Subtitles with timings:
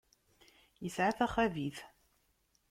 [0.87, 1.77] Isɛa taxabit.